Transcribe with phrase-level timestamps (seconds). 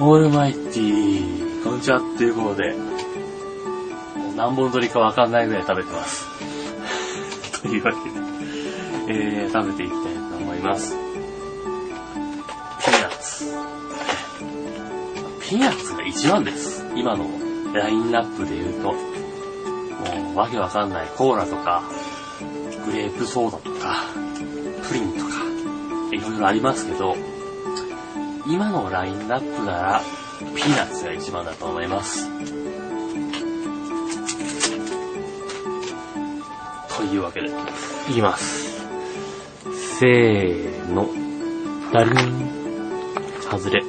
[0.00, 6.26] オールマイティー、こんにちはっていうことで、もう何本撮りかわかんないぐらい食べてます。
[7.62, 8.16] というわけで、
[9.08, 10.96] えー、食べていきたいと思います。
[12.80, 13.44] ピーナッツ。
[15.48, 16.84] ピーナッツが一番です。
[16.96, 17.24] 今の
[17.72, 18.96] ラインナップで言うと、も
[20.34, 21.84] うわけわかんないコーラとか、
[22.84, 24.02] グレープソーダとか、
[24.88, 25.34] プリンとか、
[26.10, 27.14] いろいろありますけど、
[28.46, 30.02] 今のラインナップなら、
[30.38, 32.28] ピーナッツが一番だと思います。
[36.96, 37.48] というわけで、
[38.10, 38.86] いきます。
[39.98, 41.08] せーの。
[41.92, 42.50] ダリン。
[43.50, 43.82] 外れ。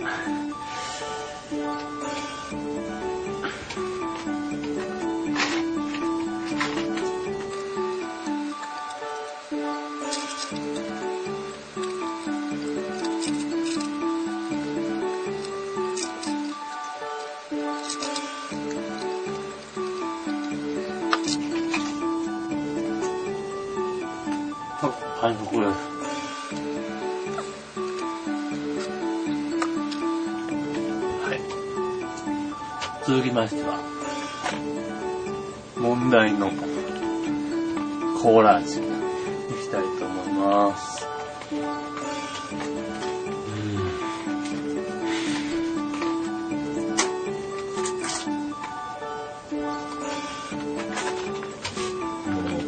[25.26, 25.80] はい、ここです。
[31.24, 31.42] はい。
[33.08, 33.80] 続きましては、
[35.78, 36.52] 問題の
[38.22, 38.82] コーラ味い
[39.64, 41.08] きたいと思います。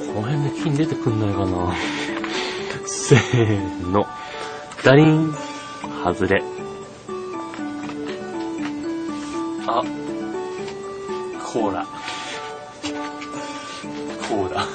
[0.07, 2.06] この辺で金出てくんないかな。
[3.07, 4.05] せーの。
[4.83, 5.33] ダリン、
[6.03, 6.43] 外れ。
[9.65, 9.81] あ、
[11.41, 11.87] コーラ。
[14.27, 14.65] コーラ。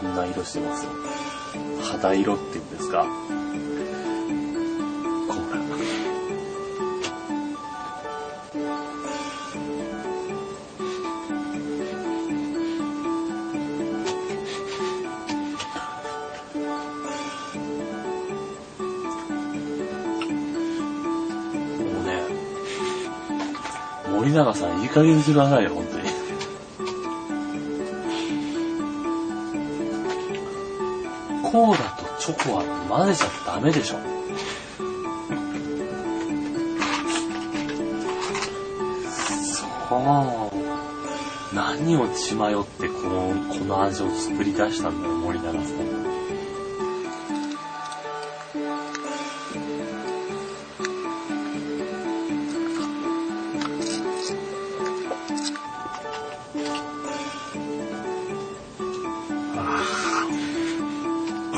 [0.00, 0.92] こんな色してますよ。
[1.82, 3.04] 肌色って言うんですか
[24.28, 26.02] 森永さんいい加減にしてくださいよ、本当に。
[31.50, 33.96] コーラとチョコは混ぜちゃダメでしょ。
[39.42, 39.64] そ
[39.96, 39.98] う。
[41.54, 45.87] 何を血迷ってこの、この味を作り出したんだよ、森永さん。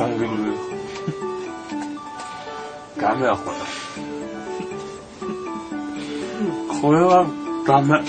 [0.00, 0.61] 大丈夫です。
[2.99, 3.56] ダメだ、これ。
[6.81, 7.27] これは
[7.66, 8.03] ダメ。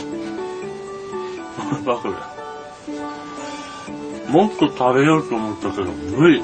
[1.86, 2.16] バカだ。
[4.30, 6.42] もっと食べようと思ったけど、無理。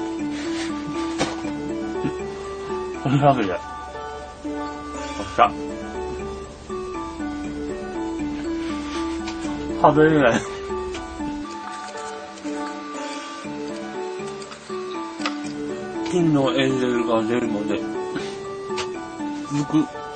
[3.02, 3.58] というわけで、おっ
[5.34, 5.50] た。
[9.80, 10.57] 食べれない。
[16.10, 17.78] 金のエンゼルが出るまで
[19.50, 20.07] 続く